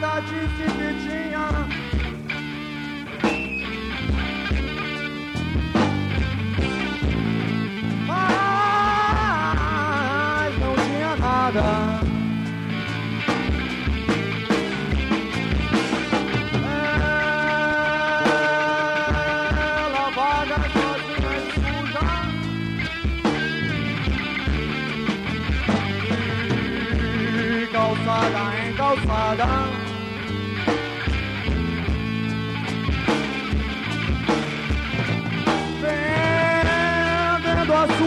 nada 0.00 0.20
disse 0.20 0.64
que 0.64 0.94
tinha. 1.02 1.46
Mas 9.26 10.52
não 10.58 10.74
tinha 10.76 11.12
nada. 11.16 11.66
Ela 19.84 20.06
vaga 20.16 20.58
sozinha 20.72 21.32
e 21.36 21.40
suja. 21.60 22.04
E 27.44 27.66
calçada 27.66 28.42
em 28.58 28.72
calçada. 28.74 29.79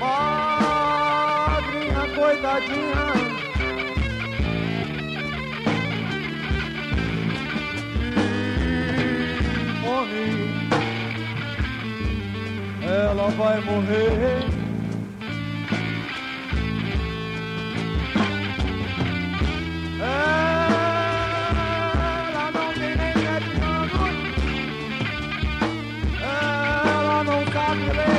Madrinha, 0.00 2.02
coitadinha. 2.14 3.34
fome. 9.84 10.50
Ela 12.82 13.28
vai 13.30 13.60
morrer. 13.60 14.63
Ela 27.74 27.82
não 27.82 28.04
sabe 28.04 28.13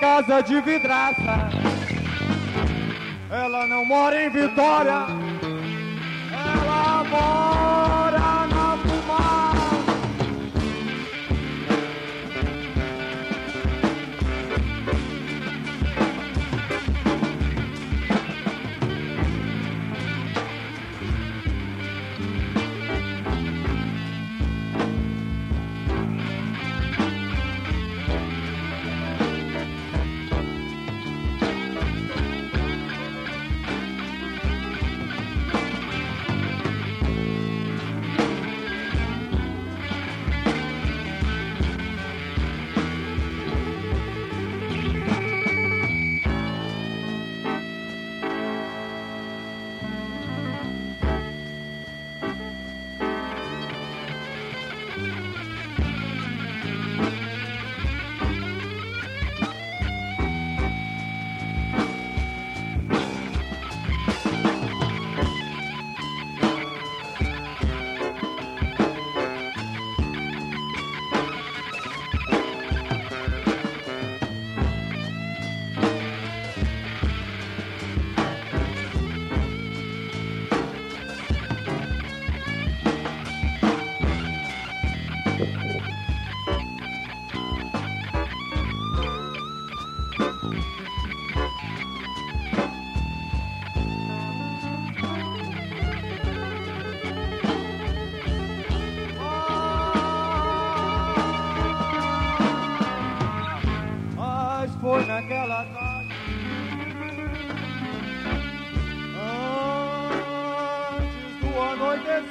casa 0.00 0.40
de 0.42 0.60
vidraça. 0.60 1.48
Ela 3.30 3.66
não 3.66 3.84
mora 3.84 4.24
em 4.24 4.30
Vitória. 4.30 5.06
Ela 6.32 7.04
mora 7.10 7.47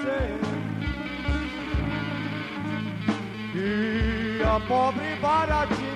anoitecer 0.07 0.39
Que 3.51 4.43
a 4.43 4.59
pobre 4.67 5.15
baratinha 5.21 5.86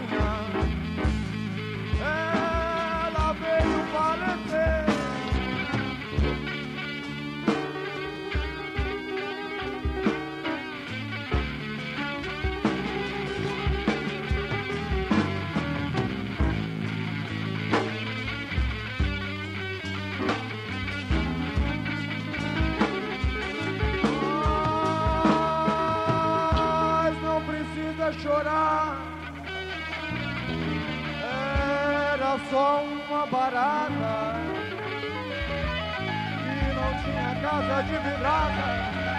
chorar. 28.41 28.97
Era 32.13 32.39
só 32.49 32.83
uma 32.83 33.25
barata 33.27 34.35
que 36.59 36.73
não 36.73 37.03
tinha 37.03 37.35
casa 37.41 37.83
de 37.83 37.97
vidrada. 37.97 39.10